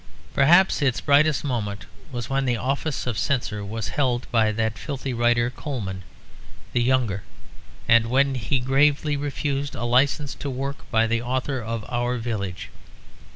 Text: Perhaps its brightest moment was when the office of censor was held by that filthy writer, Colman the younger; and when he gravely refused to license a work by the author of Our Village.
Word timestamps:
Perhaps 0.33 0.81
its 0.81 0.99
brightest 0.99 1.43
moment 1.43 1.85
was 2.11 2.27
when 2.27 2.45
the 2.45 2.57
office 2.57 3.05
of 3.05 3.19
censor 3.19 3.63
was 3.63 3.89
held 3.89 4.25
by 4.31 4.51
that 4.51 4.79
filthy 4.79 5.13
writer, 5.13 5.51
Colman 5.51 6.01
the 6.73 6.81
younger; 6.81 7.21
and 7.87 8.07
when 8.07 8.33
he 8.33 8.57
gravely 8.57 9.15
refused 9.15 9.73
to 9.73 9.83
license 9.83 10.35
a 10.43 10.49
work 10.49 10.89
by 10.89 11.05
the 11.05 11.21
author 11.21 11.61
of 11.61 11.85
Our 11.87 12.17
Village. 12.17 12.69